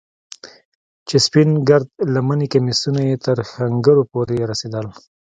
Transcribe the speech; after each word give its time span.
چې 1.07 1.15
سپين 1.25 1.49
گرد 1.67 1.89
لمني 2.13 2.47
کميسونه 2.53 3.01
يې 3.09 3.15
تر 3.25 3.37
ښنگرو 3.49 4.03
پورې 4.11 4.37
رسېدل. 4.51 4.87